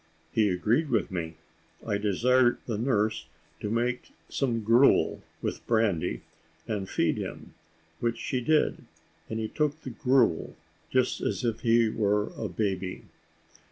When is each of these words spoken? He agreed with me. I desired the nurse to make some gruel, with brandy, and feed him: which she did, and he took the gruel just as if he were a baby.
He 0.31 0.49
agreed 0.49 0.89
with 0.89 1.11
me. 1.11 1.35
I 1.85 1.99
desired 1.99 2.57
the 2.65 2.79
nurse 2.79 3.27
to 3.59 3.69
make 3.69 4.11
some 4.29 4.63
gruel, 4.63 5.21
with 5.43 5.63
brandy, 5.67 6.21
and 6.67 6.89
feed 6.89 7.17
him: 7.19 7.53
which 7.99 8.17
she 8.17 8.41
did, 8.41 8.85
and 9.29 9.39
he 9.39 9.47
took 9.47 9.81
the 9.81 9.91
gruel 9.91 10.55
just 10.89 11.21
as 11.21 11.45
if 11.45 11.59
he 11.59 11.87
were 11.87 12.31
a 12.35 12.49
baby. 12.49 13.03